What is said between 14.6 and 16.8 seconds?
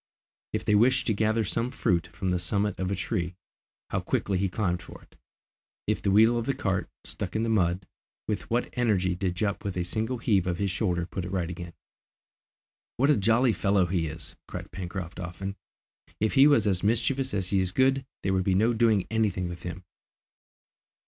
Pencroft often. "If he was